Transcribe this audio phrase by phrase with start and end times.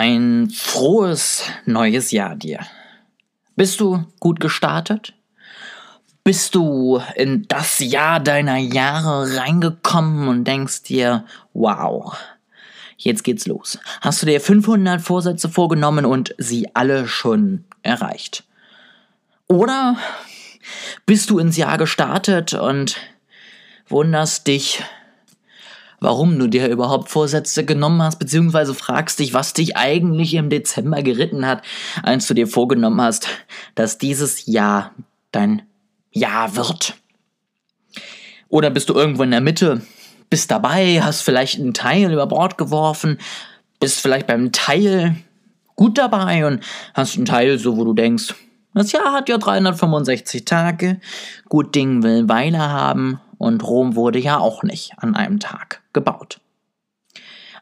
[0.00, 2.60] Ein frohes neues Jahr dir.
[3.54, 5.12] Bist du gut gestartet?
[6.24, 12.16] Bist du in das Jahr deiner Jahre reingekommen und denkst dir, wow,
[12.96, 13.78] jetzt geht's los.
[14.00, 18.44] Hast du dir 500 Vorsätze vorgenommen und sie alle schon erreicht?
[19.48, 19.98] Oder
[21.04, 22.96] bist du ins Jahr gestartet und
[23.86, 24.82] wunderst dich,
[26.00, 31.02] warum du dir überhaupt Vorsätze genommen hast, beziehungsweise fragst dich, was dich eigentlich im Dezember
[31.02, 31.62] geritten hat,
[32.02, 33.28] als du dir vorgenommen hast,
[33.74, 34.92] dass dieses Jahr
[35.30, 35.62] dein
[36.10, 36.94] Jahr wird.
[38.48, 39.82] Oder bist du irgendwo in der Mitte,
[40.30, 43.18] bist dabei, hast vielleicht einen Teil über Bord geworfen,
[43.78, 45.16] bist vielleicht beim Teil
[45.76, 46.64] gut dabei und
[46.94, 48.34] hast einen Teil so, wo du denkst,
[48.72, 51.00] das Jahr hat ja 365 Tage,
[51.48, 56.40] gut Ding will Weile haben und Rom wurde ja auch nicht an einem Tag gebaut.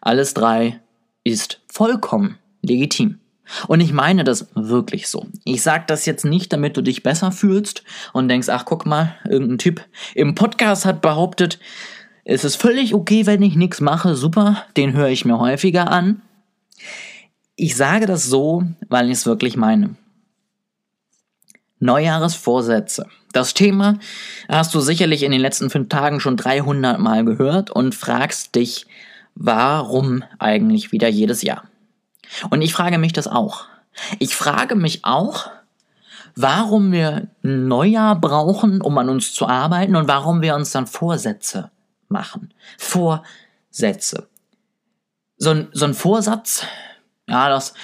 [0.00, 0.80] Alles drei
[1.22, 3.20] ist vollkommen legitim.
[3.68, 5.28] Und ich meine das wirklich so.
[5.44, 9.14] Ich sage das jetzt nicht, damit du dich besser fühlst und denkst, ach guck mal,
[9.24, 9.84] irgendein Typ
[10.16, 11.60] im Podcast hat behauptet,
[12.24, 16.22] es ist völlig okay, wenn ich nichts mache, super, den höre ich mir häufiger an.
[17.54, 19.94] Ich sage das so, weil ich es wirklich meine.
[21.80, 23.06] Neujahresvorsätze.
[23.32, 23.98] Das Thema
[24.48, 28.86] hast du sicherlich in den letzten fünf Tagen schon 300 Mal gehört und fragst dich,
[29.34, 31.64] warum eigentlich wieder jedes Jahr?
[32.50, 33.67] Und ich frage mich das auch.
[34.18, 35.50] Ich frage mich auch,
[36.36, 40.86] warum wir ein Neujahr brauchen, um an uns zu arbeiten und warum wir uns dann
[40.86, 41.70] Vorsätze
[42.08, 42.55] machen.
[42.78, 44.28] Vorsätze.
[45.36, 46.64] So ein, so ein Vorsatz,
[47.28, 47.74] ja, das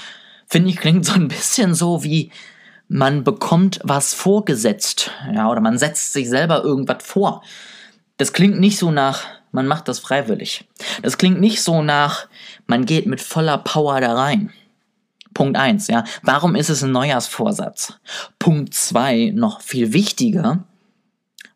[0.46, 2.30] finde ich klingt so ein bisschen so wie
[2.88, 7.42] man bekommt was vorgesetzt, ja, oder man setzt sich selber irgendwas vor.
[8.16, 10.68] Das klingt nicht so nach, man macht das freiwillig.
[11.02, 12.28] Das klingt nicht so nach,
[12.66, 14.52] man geht mit voller Power da rein.
[15.32, 16.04] Punkt eins, ja.
[16.22, 17.94] Warum ist es ein Neujahrsvorsatz?
[18.38, 20.64] Punkt zwei, noch viel wichtiger.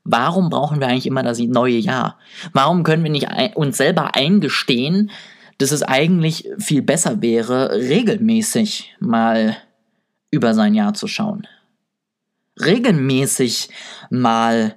[0.03, 2.19] Warum brauchen wir eigentlich immer das neue Jahr?
[2.53, 5.11] Warum können wir nicht uns selber eingestehen,
[5.59, 9.57] dass es eigentlich viel besser wäre, regelmäßig mal
[10.31, 11.47] über sein Jahr zu schauen.
[12.61, 13.71] Regelmäßig
[14.11, 14.75] mal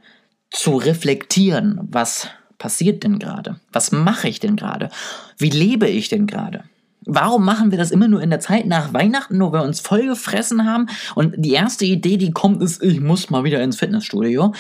[0.51, 3.59] zu reflektieren, was passiert denn gerade?
[3.72, 4.89] Was mache ich denn gerade?
[5.38, 6.63] Wie lebe ich denn gerade?
[7.06, 10.06] Warum machen wir das immer nur in der Zeit nach Weihnachten, wo wir uns voll
[10.06, 10.88] gefressen haben?
[11.16, 14.53] Und die erste Idee, die kommt, ist, ich muss mal wieder ins Fitnessstudio.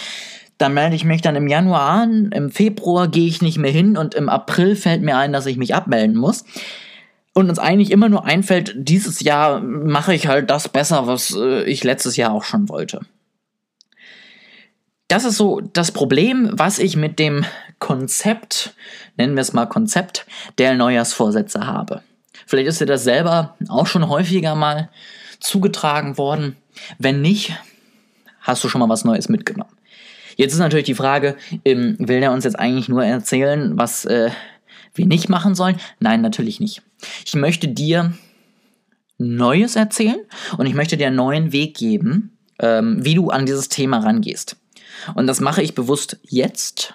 [0.57, 3.97] Dann melde ich mich dann im Januar an, im Februar gehe ich nicht mehr hin
[3.97, 6.45] und im April fällt mir ein, dass ich mich abmelden muss
[7.33, 11.63] und uns eigentlich immer nur einfällt, dieses Jahr mache ich halt das besser, was äh,
[11.63, 13.01] ich letztes Jahr auch schon wollte.
[15.07, 17.45] Das ist so das Problem, was ich mit dem
[17.79, 18.73] Konzept,
[19.17, 20.25] nennen wir es mal Konzept,
[20.57, 22.01] der Neujahrsvorsätze habe.
[22.47, 24.89] Vielleicht ist dir das selber auch schon häufiger mal
[25.39, 26.55] zugetragen worden.
[26.97, 27.53] Wenn nicht,
[28.41, 29.75] hast du schon mal was Neues mitgenommen.
[30.37, 34.31] Jetzt ist natürlich die Frage, ähm, will er uns jetzt eigentlich nur erzählen, was äh,
[34.93, 35.77] wir nicht machen sollen?
[35.99, 36.81] Nein, natürlich nicht.
[37.25, 38.13] Ich möchte dir
[39.17, 40.19] Neues erzählen
[40.57, 44.57] und ich möchte dir einen neuen Weg geben, ähm, wie du an dieses Thema rangehst.
[45.15, 46.93] Und das mache ich bewusst jetzt,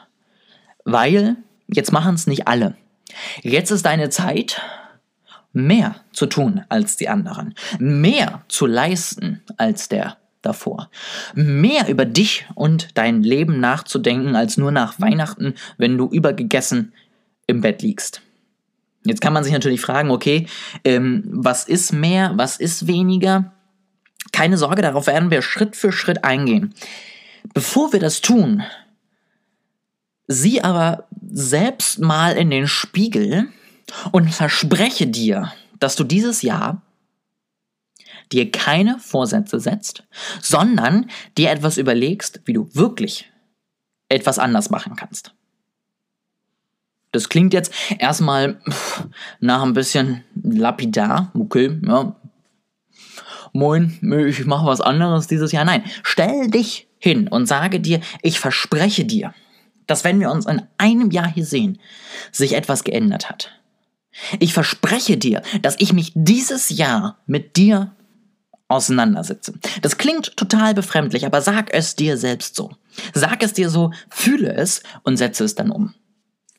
[0.85, 1.37] weil
[1.69, 2.77] jetzt machen es nicht alle.
[3.43, 4.61] Jetzt ist deine Zeit,
[5.53, 10.91] mehr zu tun als die anderen, mehr zu leisten als der davor,
[11.35, 16.93] mehr über dich und dein Leben nachzudenken als nur nach Weihnachten, wenn du übergegessen
[17.47, 18.23] im Bett liegst.
[19.05, 20.47] Jetzt kann man sich natürlich fragen, okay,
[20.85, 23.53] ähm, was ist mehr, was ist weniger?
[24.33, 26.75] Keine Sorge, darauf werden wir Schritt für Schritt eingehen.
[27.55, 28.65] Bevor wir das tun,
[30.27, 33.49] sieh aber selbst mal in den Spiegel
[34.11, 36.83] und verspreche dir, dass du dieses Jahr
[38.33, 40.03] dir keine Vorsätze setzt,
[40.43, 41.09] sondern
[41.39, 43.31] dir etwas überlegst, wie du wirklich
[44.09, 45.33] etwas anders machen kannst.
[47.17, 48.61] Das klingt jetzt erstmal
[49.41, 51.33] nach ein bisschen lapidar.
[51.33, 52.15] Okay, ja.
[53.55, 53.99] Moin,
[54.29, 55.65] ich mache was anderes dieses Jahr.
[55.65, 59.33] Nein, stell dich hin und sage dir, ich verspreche dir,
[59.87, 61.79] dass wenn wir uns in einem Jahr hier sehen,
[62.33, 63.51] sich etwas geändert hat.
[64.39, 67.93] Ich verspreche dir, dass ich mich dieses Jahr mit dir
[68.69, 69.55] auseinandersetze.
[69.81, 72.73] Das klingt total befremdlich, aber sag es dir selbst so.
[73.15, 75.95] Sag es dir so, fühle es und setze es dann um.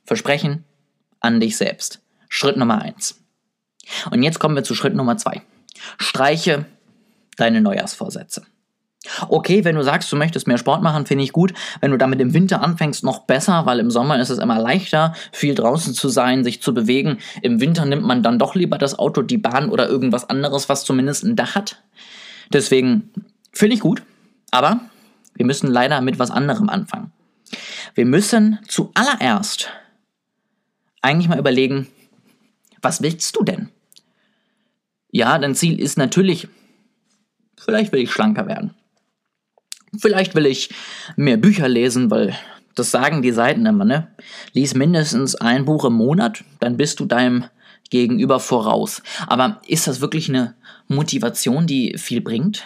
[0.08, 0.64] Versprechen
[1.20, 2.02] an dich selbst.
[2.30, 3.22] Schritt Nummer eins.
[4.10, 5.42] Und jetzt kommen wir zu Schritt Nummer zwei.
[5.98, 6.66] Streiche
[7.36, 8.44] deine Neujahrsvorsätze.
[9.28, 11.54] Okay, wenn du sagst, du möchtest mehr Sport machen, finde ich gut.
[11.82, 15.14] Wenn du damit im Winter anfängst, noch besser, weil im Sommer ist es immer leichter,
[15.32, 17.18] viel draußen zu sein, sich zu bewegen.
[17.42, 20.84] Im Winter nimmt man dann doch lieber das Auto, die Bahn oder irgendwas anderes, was
[20.84, 21.84] zumindest ein Dach hat.
[22.52, 23.12] Deswegen
[23.52, 24.04] finde ich gut,
[24.52, 24.80] aber
[25.36, 27.12] wir müssen leider mit was anderem anfangen.
[27.94, 29.70] Wir müssen zuallererst
[31.02, 31.88] eigentlich mal überlegen,
[32.82, 33.70] was willst du denn?
[35.12, 36.48] Ja, dein Ziel ist natürlich,
[37.58, 38.74] vielleicht will ich schlanker werden.
[39.98, 40.70] Vielleicht will ich
[41.16, 42.36] mehr Bücher lesen, weil
[42.76, 44.10] das sagen die Seiten immer, ne?
[44.54, 47.46] Lies mindestens ein Buch im Monat, dann bist du deinem
[47.90, 49.02] Gegenüber voraus.
[49.26, 50.56] Aber ist das wirklich eine
[50.88, 52.64] Motivation, die viel bringt?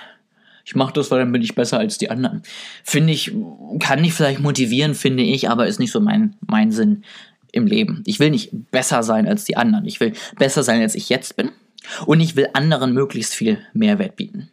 [0.66, 2.44] Ich mache das, weil dann bin ich besser als die anderen.
[2.83, 3.33] Finde ich,
[3.80, 7.04] kann ich vielleicht motivieren, finde ich, aber ist nicht so mein, mein Sinn
[7.51, 8.03] im Leben.
[8.06, 9.86] Ich will nicht besser sein als die anderen.
[9.86, 11.51] Ich will besser sein, als ich jetzt bin.
[12.06, 14.50] Und ich will anderen möglichst viel Mehrwert bieten.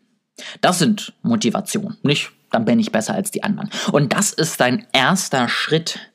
[0.61, 3.71] Das sind Motivationen, nicht dann bin ich besser als die anderen.
[3.93, 6.11] Und das ist dein erster Schritt.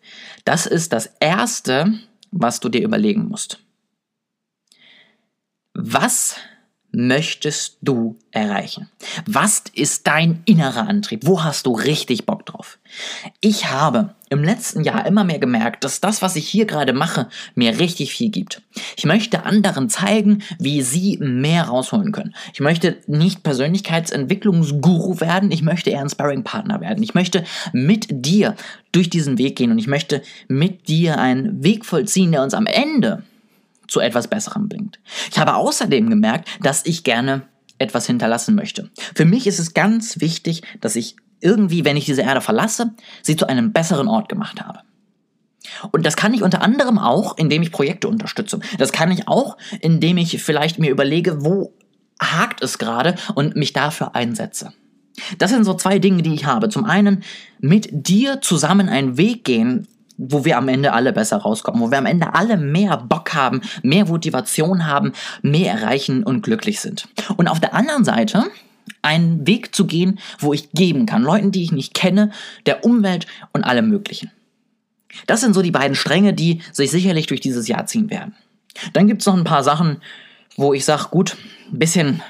[0.45, 1.93] Das ist das Erste,
[2.31, 3.59] was du dir überlegen musst.
[5.73, 6.37] Was
[6.93, 8.89] möchtest du erreichen?
[9.25, 11.25] Was ist dein innerer Antrieb?
[11.25, 12.77] Wo hast du richtig Bock drauf?
[13.41, 17.27] Ich habe im letzten Jahr immer mehr gemerkt, dass das, was ich hier gerade mache,
[17.55, 18.61] mir richtig viel gibt.
[18.95, 22.35] Ich möchte anderen zeigen, wie sie mehr rausholen können.
[22.53, 27.03] Ich möchte nicht Persönlichkeitsentwicklungsguru werden, ich möchte eher ein Sparring-Partner werden.
[27.03, 27.43] Ich möchte
[27.73, 28.55] mit dir
[28.91, 32.67] durch diesen Weg gehen und ich möchte mit dir einen Weg vollziehen, der uns am
[32.67, 33.23] Ende
[33.93, 34.99] zu etwas Besserem bringt.
[35.31, 37.43] Ich habe außerdem gemerkt, dass ich gerne
[37.77, 38.89] etwas hinterlassen möchte.
[39.13, 43.35] Für mich ist es ganz wichtig, dass ich irgendwie, wenn ich diese Erde verlasse, sie
[43.35, 44.79] zu einem besseren Ort gemacht habe.
[45.91, 48.59] Und das kann ich unter anderem auch, indem ich Projekte unterstütze.
[48.79, 51.73] Das kann ich auch, indem ich vielleicht mir überlege, wo
[52.19, 54.73] hakt es gerade und mich dafür einsetze.
[55.37, 56.69] Das sind so zwei Dinge, die ich habe.
[56.69, 57.23] Zum einen
[57.59, 59.87] mit dir zusammen einen Weg gehen,
[60.17, 63.61] wo wir am Ende alle besser rauskommen, wo wir am Ende alle mehr Bock haben,
[63.81, 67.07] mehr Motivation haben, mehr erreichen und glücklich sind.
[67.37, 68.45] Und auf der anderen Seite
[69.01, 72.31] einen Weg zu gehen, wo ich geben kann, Leuten, die ich nicht kenne,
[72.65, 74.31] der Umwelt und allem Möglichen.
[75.27, 78.35] Das sind so die beiden Stränge, die sich sicherlich durch dieses Jahr ziehen werden.
[78.93, 79.97] Dann gibt es noch ein paar Sachen,
[80.55, 81.37] wo ich sage, gut,
[81.71, 82.21] ein bisschen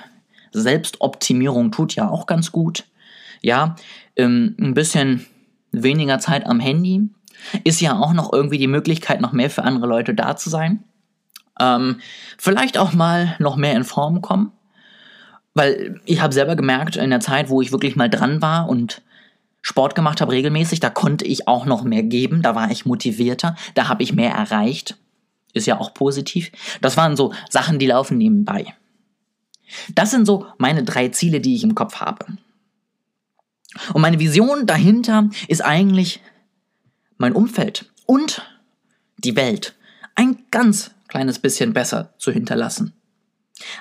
[0.52, 2.86] Selbstoptimierung tut ja auch ganz gut.
[3.42, 3.76] Ja,
[4.16, 5.26] ähm, ein bisschen
[5.72, 7.10] weniger Zeit am Handy,
[7.64, 10.84] ist ja auch noch irgendwie die Möglichkeit, noch mehr für andere Leute da zu sein.
[11.60, 12.00] Ähm,
[12.38, 14.52] vielleicht auch mal noch mehr in Form kommen.
[15.54, 19.02] Weil ich habe selber gemerkt, in der Zeit, wo ich wirklich mal dran war und
[19.62, 23.56] Sport gemacht habe regelmäßig, da konnte ich auch noch mehr geben, da war ich motivierter,
[23.76, 24.98] da habe ich mehr erreicht.
[25.54, 26.52] Ist ja auch positiv.
[26.82, 28.74] Das waren so Sachen, die laufen nebenbei.
[29.94, 32.26] Das sind so meine drei Ziele, die ich im Kopf habe.
[33.94, 36.20] Und meine Vision dahinter ist eigentlich
[37.24, 38.42] mein Umfeld und
[39.18, 39.76] die Welt
[40.14, 42.92] ein ganz kleines bisschen besser zu hinterlassen.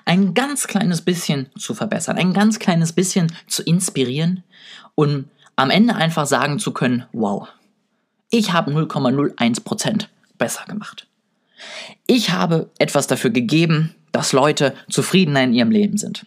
[0.04, 4.44] Ein ganz kleines bisschen zu verbessern, ein ganz kleines bisschen zu inspirieren
[4.94, 7.48] und am Ende einfach sagen zu können, wow,
[8.30, 10.06] ich habe 0,01%
[10.38, 11.08] besser gemacht.
[12.06, 16.26] Ich habe etwas dafür gegeben, dass Leute zufriedener in ihrem Leben sind.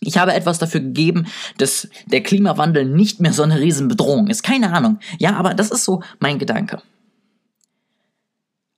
[0.00, 1.26] Ich habe etwas dafür gegeben,
[1.58, 4.42] dass der Klimawandel nicht mehr so eine Riesenbedrohung ist.
[4.42, 4.98] Keine Ahnung.
[5.18, 6.82] Ja, aber das ist so mein Gedanke.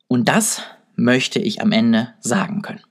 [0.09, 0.63] Und das
[0.97, 2.83] möchte ich am Ende sagen können.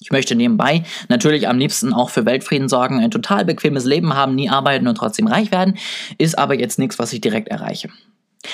[0.00, 4.34] Ich möchte nebenbei natürlich am liebsten auch für Weltfrieden sorgen, ein total bequemes Leben haben,
[4.34, 5.76] nie arbeiten und trotzdem reich werden,
[6.16, 7.90] ist aber jetzt nichts, was ich direkt erreiche.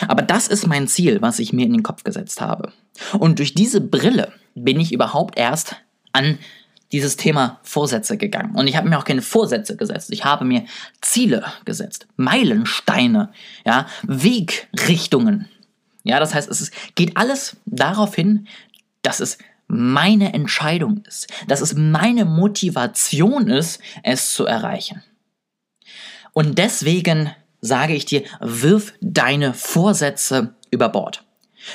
[0.08, 2.72] Aber das ist mein Ziel, was ich mir in den Kopf gesetzt habe.
[3.18, 5.76] Und durch diese Brille bin ich überhaupt erst
[6.12, 6.38] an
[6.92, 8.54] dieses Thema Vorsätze gegangen.
[8.54, 10.12] Und ich habe mir auch keine Vorsätze gesetzt.
[10.12, 10.64] Ich habe mir
[11.00, 13.30] Ziele gesetzt, Meilensteine,
[13.64, 15.48] ja, Wegrichtungen.
[16.04, 18.46] Ja, das heißt, es geht alles darauf hin,
[19.02, 19.38] dass es
[19.68, 25.02] meine Entscheidung ist, dass es meine Motivation ist, es zu erreichen.
[26.32, 31.24] Und deswegen sage ich dir, wirf deine Vorsätze über Bord.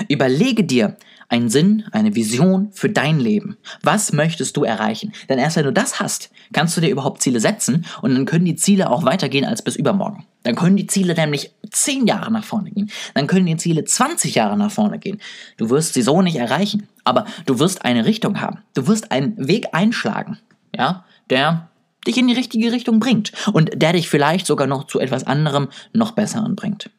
[0.08, 0.96] Überlege dir,
[1.32, 3.58] einen Sinn, eine Vision für dein Leben.
[3.82, 5.14] Was möchtest du erreichen?
[5.30, 8.44] Denn erst wenn du das hast, kannst du dir überhaupt Ziele setzen und dann können
[8.44, 10.26] die Ziele auch weitergehen als bis übermorgen.
[10.44, 12.92] Dann können die Ziele nämlich 10 Jahre nach vorne gehen.
[13.14, 15.22] Dann können die Ziele 20 Jahre nach vorne gehen.
[15.56, 18.60] Du wirst sie so nicht erreichen, aber du wirst eine Richtung haben.
[18.74, 20.38] Du wirst einen Weg einschlagen,
[20.76, 21.70] ja, der
[22.06, 25.70] dich in die richtige Richtung bringt und der dich vielleicht sogar noch zu etwas anderem,
[25.94, 26.90] noch besseren bringt.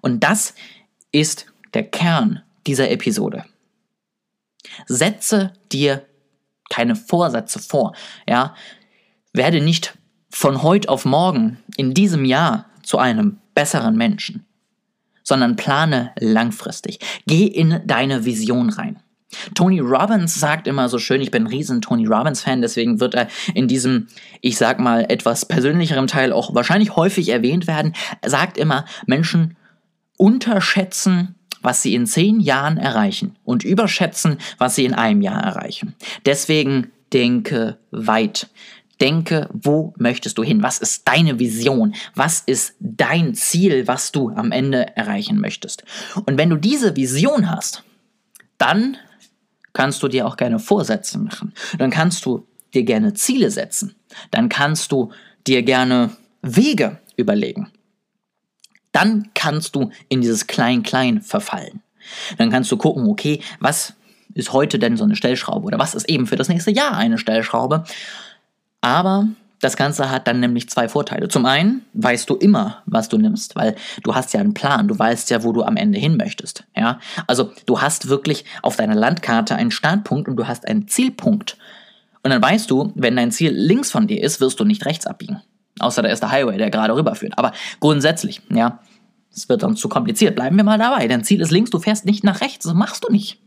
[0.00, 0.54] Und das
[1.12, 3.44] ist der Kern dieser Episode.
[4.86, 6.04] Setze dir
[6.70, 7.94] keine Vorsätze vor,
[8.28, 8.54] ja.
[9.32, 9.98] Werde nicht
[10.30, 14.46] von heute auf morgen in diesem Jahr zu einem besseren Menschen,
[15.22, 16.98] sondern plane langfristig.
[17.26, 19.00] Geh in deine Vision rein.
[19.54, 23.14] Tony Robbins sagt immer so schön, ich bin ein riesen Tony Robbins Fan, deswegen wird
[23.14, 24.08] er in diesem,
[24.40, 27.94] ich sag mal, etwas persönlicherem Teil auch wahrscheinlich häufig erwähnt werden.
[28.20, 29.56] Er sagt immer, Menschen
[30.16, 31.33] unterschätzen,
[31.64, 35.94] was sie in zehn Jahren erreichen und überschätzen, was sie in einem Jahr erreichen.
[36.26, 38.48] Deswegen denke weit.
[39.00, 40.62] Denke, wo möchtest du hin?
[40.62, 41.94] Was ist deine Vision?
[42.14, 45.82] Was ist dein Ziel, was du am Ende erreichen möchtest?
[46.26, 47.82] Und wenn du diese Vision hast,
[48.56, 48.96] dann
[49.72, 51.52] kannst du dir auch gerne Vorsätze machen.
[51.78, 53.96] Dann kannst du dir gerne Ziele setzen.
[54.30, 55.10] Dann kannst du
[55.46, 56.10] dir gerne
[56.42, 57.70] Wege überlegen.
[58.94, 61.82] Dann kannst du in dieses Klein-Klein verfallen.
[62.38, 63.94] Dann kannst du gucken, okay, was
[64.34, 67.18] ist heute denn so eine Stellschraube oder was ist eben für das nächste Jahr eine
[67.18, 67.84] Stellschraube.
[68.80, 69.28] Aber
[69.60, 71.28] das Ganze hat dann nämlich zwei Vorteile.
[71.28, 73.74] Zum einen weißt du immer, was du nimmst, weil
[74.04, 76.64] du hast ja einen Plan, du weißt ja, wo du am Ende hin möchtest.
[76.76, 77.00] Ja?
[77.26, 81.56] Also du hast wirklich auf deiner Landkarte einen Startpunkt und du hast einen Zielpunkt.
[82.22, 85.06] Und dann weißt du, wenn dein Ziel links von dir ist, wirst du nicht rechts
[85.06, 85.42] abbiegen.
[85.80, 87.36] Außer der Highway, der gerade rüberführt.
[87.36, 88.80] Aber grundsätzlich, ja,
[89.34, 90.36] es wird dann zu kompliziert.
[90.36, 91.08] Bleiben wir mal dabei.
[91.08, 92.64] Dein Ziel ist links, du fährst nicht nach rechts.
[92.64, 93.40] Das machst du nicht.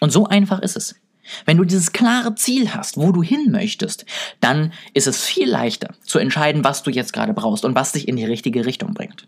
[0.00, 0.96] Und so einfach ist es.
[1.44, 4.04] Wenn du dieses klare Ziel hast, wo du hin möchtest,
[4.40, 8.06] dann ist es viel leichter zu entscheiden, was du jetzt gerade brauchst und was dich
[8.06, 9.26] in die richtige Richtung bringt.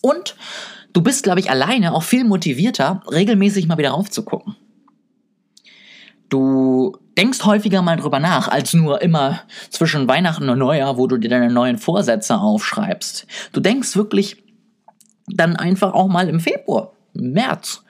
[0.00, 0.36] Und
[0.92, 4.56] du bist, glaube ich, alleine auch viel motivierter, regelmäßig mal wieder raufzugucken.
[6.28, 9.40] Du denkst häufiger mal drüber nach, als nur immer
[9.70, 13.26] zwischen Weihnachten und Neujahr, wo du dir deine neuen Vorsätze aufschreibst.
[13.52, 14.42] Du denkst wirklich
[15.26, 17.82] dann einfach auch mal im Februar, im März,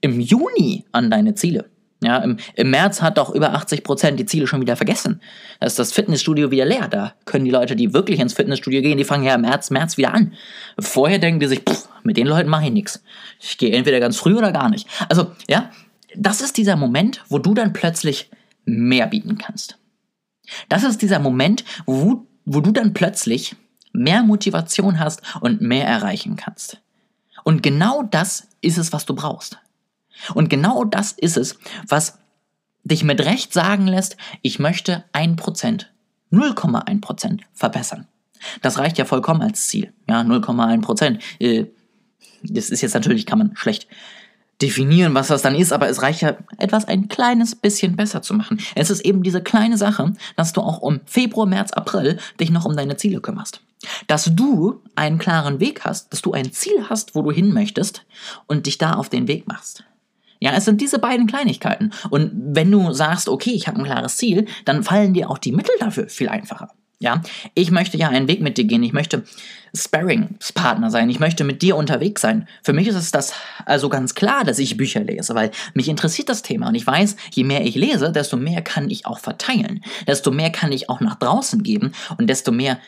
[0.00, 1.66] im Juni an deine Ziele.
[2.02, 5.22] Ja, im, im März hat doch über 80 Prozent die Ziele schon wieder vergessen.
[5.60, 6.88] Da ist das Fitnessstudio wieder leer.
[6.88, 9.96] Da können die Leute, die wirklich ins Fitnessstudio gehen, die fangen ja im März, März
[9.96, 10.34] wieder an.
[10.78, 13.02] Vorher denken die sich, pff, mit den Leuten mache ich nichts.
[13.40, 14.86] Ich gehe entweder ganz früh oder gar nicht.
[15.08, 15.70] Also, ja,
[16.14, 18.30] das ist dieser Moment, wo du dann plötzlich
[18.66, 19.78] mehr bieten kannst.
[20.68, 23.56] Das ist dieser Moment, wo, wo du dann plötzlich
[23.92, 26.80] mehr Motivation hast und mehr erreichen kannst.
[27.44, 29.58] Und genau das ist es, was du brauchst.
[30.34, 32.18] Und genau das ist es, was
[32.84, 35.86] dich mit Recht sagen lässt, ich möchte 1%,
[36.32, 38.06] 0,1% verbessern.
[38.62, 39.92] Das reicht ja vollkommen als Ziel.
[40.08, 41.20] Ja, 0,1%.
[41.40, 41.66] Äh,
[42.42, 43.88] das ist jetzt natürlich, kann man schlecht
[44.62, 48.34] definieren, was das dann ist, aber es reicht ja etwas ein kleines bisschen besser zu
[48.34, 48.60] machen.
[48.74, 52.64] Es ist eben diese kleine Sache, dass du auch um Februar, März, April dich noch
[52.64, 53.60] um deine Ziele kümmerst.
[54.06, 58.04] Dass du einen klaren Weg hast, dass du ein Ziel hast, wo du hin möchtest
[58.46, 59.84] und dich da auf den Weg machst.
[60.40, 61.92] Ja, es sind diese beiden Kleinigkeiten.
[62.10, 65.52] Und wenn du sagst, okay, ich habe ein klares Ziel, dann fallen dir auch die
[65.52, 66.70] Mittel dafür viel einfacher.
[66.98, 67.20] Ja,
[67.54, 68.82] ich möchte ja einen Weg mit dir gehen.
[68.82, 69.24] Ich möchte
[69.74, 71.10] Sparring-Partner sein.
[71.10, 72.48] Ich möchte mit dir unterwegs sein.
[72.62, 73.34] Für mich ist es das
[73.66, 77.16] also ganz klar, dass ich Bücher lese, weil mich interessiert das Thema und ich weiß,
[77.32, 79.84] je mehr ich lese, desto mehr kann ich auch verteilen.
[80.06, 82.78] Desto mehr kann ich auch nach draußen geben und desto mehr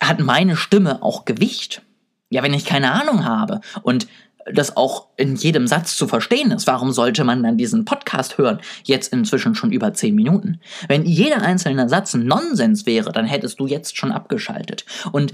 [0.00, 1.82] hat meine Stimme auch Gewicht.
[2.28, 4.08] Ja, wenn ich keine Ahnung habe und
[4.50, 6.66] das auch in jedem Satz zu verstehen ist.
[6.66, 8.60] Warum sollte man dann diesen Podcast hören?
[8.84, 10.60] Jetzt inzwischen schon über zehn Minuten.
[10.88, 14.84] Wenn jeder einzelne Satz Nonsens wäre, dann hättest du jetzt schon abgeschaltet.
[15.12, 15.32] Und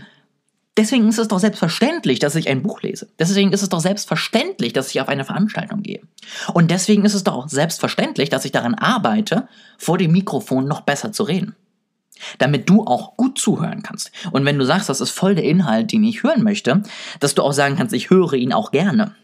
[0.77, 3.09] deswegen ist es doch selbstverständlich, dass ich ein Buch lese.
[3.19, 6.01] Deswegen ist es doch selbstverständlich, dass ich auf eine Veranstaltung gehe.
[6.53, 10.83] Und deswegen ist es doch auch selbstverständlich, dass ich daran arbeite, vor dem Mikrofon noch
[10.83, 11.55] besser zu reden
[12.39, 14.11] damit du auch gut zuhören kannst.
[14.33, 16.83] Und wenn du sagst, das ist voll der Inhalt, den ich hören möchte,
[17.21, 19.15] dass du auch sagen kannst, ich höre ihn auch gerne.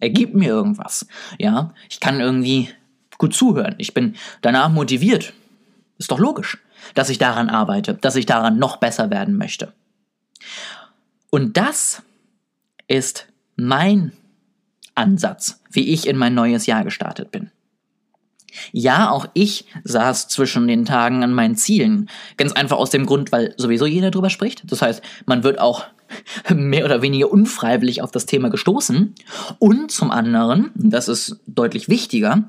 [0.00, 1.06] Er gibt mir irgendwas.
[1.38, 2.68] Ja, ich kann irgendwie
[3.18, 3.74] gut zuhören.
[3.78, 5.32] Ich bin danach motiviert.
[5.98, 6.58] Ist doch logisch,
[6.94, 9.72] dass ich daran arbeite, dass ich daran noch besser werden möchte.
[11.30, 12.02] Und das
[12.86, 14.12] ist mein
[14.94, 17.50] Ansatz, wie ich in mein neues Jahr gestartet bin.
[18.72, 22.08] Ja, auch ich saß zwischen den Tagen an meinen Zielen.
[22.36, 24.70] Ganz einfach aus dem Grund, weil sowieso jeder drüber spricht.
[24.70, 25.84] Das heißt, man wird auch
[26.54, 29.14] mehr oder weniger unfreiwillig auf das Thema gestoßen.
[29.58, 32.44] Und zum anderen, das ist deutlich wichtiger,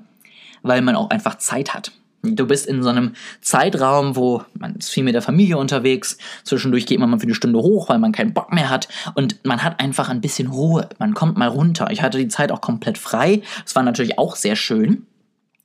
[0.62, 1.92] weil man auch einfach Zeit hat.
[2.22, 6.86] Du bist in so einem Zeitraum, wo man ist viel mit der Familie unterwegs, zwischendurch
[6.86, 9.64] geht man mal für eine Stunde hoch, weil man keinen Bock mehr hat und man
[9.64, 11.88] hat einfach ein bisschen Ruhe, man kommt mal runter.
[11.92, 15.06] Ich hatte die Zeit auch komplett frei, es war natürlich auch sehr schön.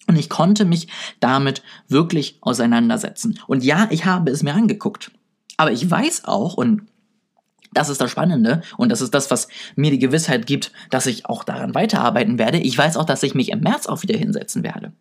[0.07, 0.89] Und ich konnte mich
[1.21, 3.39] damit wirklich auseinandersetzen.
[3.47, 5.11] Und ja, ich habe es mir angeguckt.
[5.57, 6.83] Aber ich weiß auch, und
[7.75, 11.27] das ist das Spannende und das ist das, was mir die Gewissheit gibt, dass ich
[11.27, 12.59] auch daran weiterarbeiten werde.
[12.59, 14.93] Ich weiß auch, dass ich mich im März auch wieder hinsetzen werde.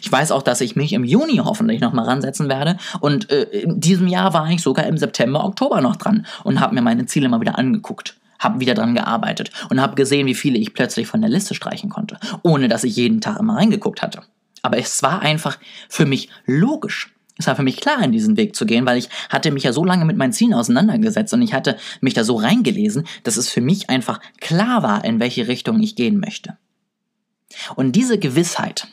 [0.00, 2.78] Ich weiß auch, dass ich mich im Juni hoffentlich nochmal ransetzen werde.
[3.00, 6.74] Und äh, in diesem Jahr war ich sogar im September, Oktober noch dran und habe
[6.74, 8.16] mir meine Ziele mal wieder angeguckt.
[8.38, 11.90] Habe wieder dran gearbeitet und habe gesehen, wie viele ich plötzlich von der Liste streichen
[11.90, 14.22] konnte, ohne dass ich jeden Tag immer reingeguckt hatte.
[14.62, 17.12] Aber es war einfach für mich logisch.
[17.38, 19.72] Es war für mich klar, in diesen Weg zu gehen, weil ich hatte mich ja
[19.72, 23.48] so lange mit meinen Zielen auseinandergesetzt und ich hatte mich da so reingelesen, dass es
[23.48, 26.56] für mich einfach klar war, in welche Richtung ich gehen möchte.
[27.74, 28.86] Und diese Gewissheit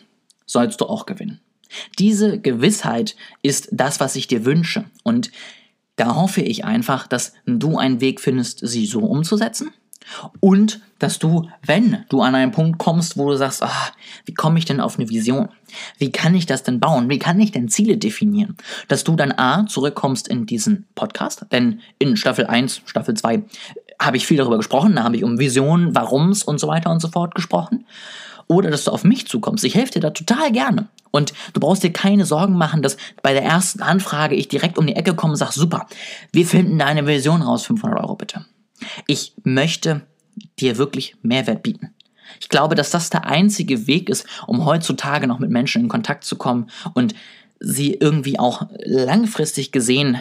[0.46, 1.40] sollst du auch gewinnen.
[2.00, 4.86] Diese Gewissheit ist das, was ich dir wünsche.
[5.04, 5.32] Und
[5.96, 9.72] da hoffe ich einfach, dass du einen Weg findest, sie so umzusetzen
[10.40, 13.92] und dass du, wenn du an einen Punkt kommst, wo du sagst, ach,
[14.26, 15.50] wie komme ich denn auf eine Vision?
[15.98, 17.10] Wie kann ich das denn bauen?
[17.10, 18.58] Wie kann ich denn Ziele definieren?
[18.88, 23.44] Dass du dann A, zurückkommst in diesen Podcast, denn in Staffel 1, Staffel 2
[24.02, 27.02] habe ich viel darüber gesprochen, da habe ich um Visionen, Warums und so weiter und
[27.02, 27.86] so fort gesprochen.
[28.48, 29.64] Oder dass du auf mich zukommst.
[29.64, 30.88] Ich helfe dir da total gerne.
[31.12, 34.88] Und du brauchst dir keine Sorgen machen, dass bei der ersten Anfrage ich direkt um
[34.88, 35.86] die Ecke komme und sage, super,
[36.32, 38.46] wir finden deine Vision raus, 500 Euro bitte.
[39.08, 40.02] Ich möchte
[40.60, 41.94] dir wirklich Mehrwert bieten.
[42.40, 46.24] Ich glaube, dass das der einzige Weg ist, um heutzutage noch mit Menschen in Kontakt
[46.24, 47.16] zu kommen und
[47.60, 50.18] sie irgendwie auch langfristig gesehen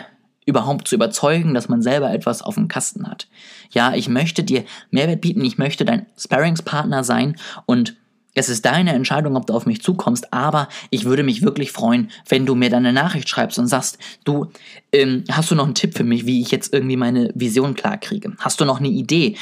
[0.46, 3.28] überhaupt zu überzeugen, dass man selber etwas auf dem Kasten hat.
[3.70, 7.36] Ja, ich möchte dir Mehrwert bieten, ich möchte dein Sparringspartner sein
[7.66, 7.96] und
[8.38, 12.10] es ist deine Entscheidung, ob du auf mich zukommst, aber ich würde mich wirklich freuen,
[12.28, 14.46] wenn du mir deine Nachricht schreibst und sagst, du,
[14.92, 17.98] ähm, hast du noch einen Tipp für mich, wie ich jetzt irgendwie meine Vision klar
[17.98, 18.32] kriege?
[18.38, 19.36] Hast du noch eine Idee?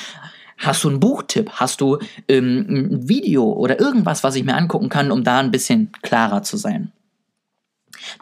[0.57, 1.51] Hast du einen Buchtipp?
[1.51, 1.99] Hast du
[2.29, 6.43] ähm, ein Video oder irgendwas, was ich mir angucken kann, um da ein bisschen klarer
[6.43, 6.91] zu sein?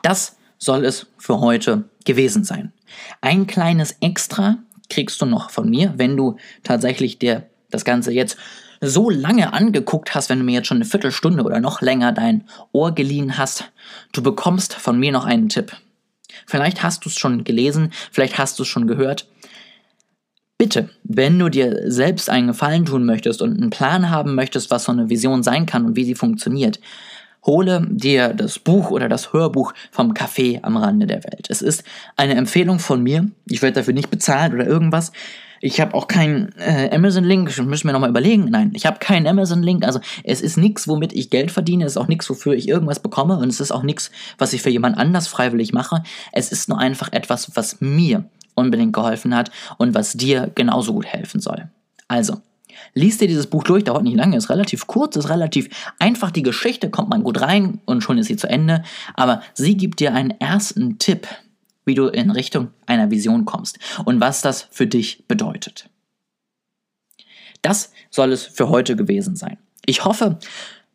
[0.03, 2.73] Das soll es für heute gewesen sein.
[3.21, 4.59] Ein kleines Extra
[4.91, 8.37] kriegst du noch von mir, wenn du tatsächlich dir das Ganze jetzt
[8.89, 12.45] so lange angeguckt hast, wenn du mir jetzt schon eine Viertelstunde oder noch länger dein
[12.73, 13.71] Ohr geliehen hast,
[14.13, 15.73] du bekommst von mir noch einen Tipp.
[16.47, 19.27] Vielleicht hast du es schon gelesen, vielleicht hast du es schon gehört.
[20.59, 24.85] Bitte, wenn du dir selbst einen Gefallen tun möchtest und einen Plan haben möchtest, was
[24.85, 26.81] so eine Vision sein kann und wie sie funktioniert,
[27.45, 31.47] hole dir das Buch oder das Hörbuch vom Café am Rande der Welt.
[31.49, 31.85] Es ist
[32.17, 33.29] eine Empfehlung von mir.
[33.47, 35.13] Ich werde dafür nicht bezahlt oder irgendwas.
[35.61, 38.47] Ich habe auch keinen äh, Amazon-Link, müssen wir nochmal überlegen.
[38.51, 39.85] Nein, ich habe keinen Amazon-Link.
[39.85, 41.85] Also es ist nichts, womit ich Geld verdiene.
[41.85, 43.39] Es ist auch nichts, wofür ich irgendwas bekomme.
[43.39, 46.03] Und es ist auch nichts, was ich für jemand anders freiwillig mache.
[46.33, 51.07] Es ist nur einfach etwas, was mir unbedingt geholfen hat und was dir genauso gut
[51.07, 51.69] helfen soll.
[52.09, 52.41] Also,
[52.93, 56.43] Lies dir dieses Buch durch, dauert nicht lange, ist relativ kurz, ist relativ einfach die
[56.43, 58.83] Geschichte, kommt man gut rein und schon ist sie zu Ende.
[59.15, 61.27] Aber sie gibt dir einen ersten Tipp,
[61.85, 65.89] wie du in Richtung einer Vision kommst und was das für dich bedeutet.
[67.63, 69.57] Das soll es für heute gewesen sein.
[69.87, 70.39] Ich hoffe,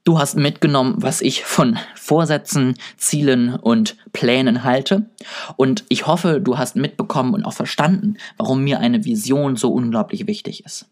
[0.03, 5.09] du hast mitgenommen, was ich von Vorsätzen, Zielen und Plänen halte.
[5.57, 10.27] Und ich hoffe, du hast mitbekommen und auch verstanden, warum mir eine Vision so unglaublich
[10.27, 10.85] wichtig ist.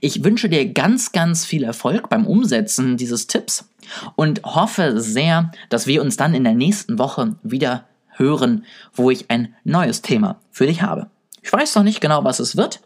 [0.00, 3.68] Ich wünsche dir ganz, ganz viel Erfolg beim Umsetzen dieses Tipps
[4.14, 9.30] und hoffe sehr, dass wir uns dann in der nächsten Woche wieder hören, wo ich
[9.30, 11.08] ein neues Thema für dich habe.
[11.44, 12.80] Ich weiß noch nicht genau, was es wird.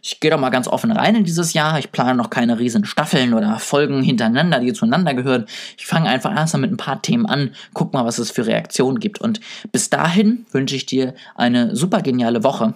[0.00, 1.76] Ich gehe doch mal ganz offen rein in dieses Jahr.
[1.80, 5.46] Ich plane noch keine riesen Staffeln oder Folgen hintereinander, die zueinander gehören.
[5.76, 9.00] Ich fange einfach erstmal mit ein paar Themen an, guck mal, was es für Reaktionen
[9.00, 9.20] gibt.
[9.20, 9.40] Und
[9.72, 12.74] bis dahin wünsche ich dir eine super geniale Woche.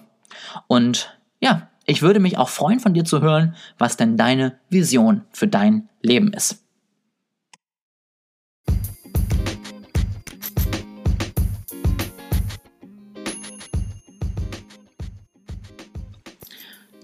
[0.67, 5.23] Und ja, ich würde mich auch freuen, von dir zu hören, was denn deine Vision
[5.31, 6.59] für dein Leben ist.